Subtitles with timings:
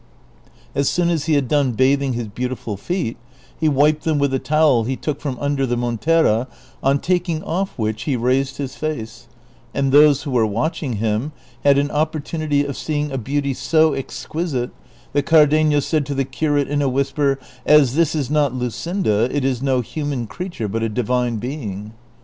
[0.73, 3.17] As soon as he had done bathing his beautiful feet,
[3.59, 6.47] he wiped them with a towel he took from under the montera,
[6.81, 9.27] on taking off which l;e raised his face,
[9.75, 11.33] and those who were watching him
[11.63, 14.71] had an o})portunity of seeing a beauty so exquisite
[15.13, 17.37] that Car denio said to the curate in a whisper,''
[17.77, 21.93] As this is not Luscincla, it is no human creature but a divine being."